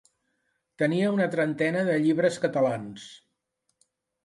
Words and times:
Tenia 0.81 1.11
una 1.17 1.27
trentena 1.35 1.85
de 1.91 1.99
llibres 2.07 2.41
catalans. 2.47 3.07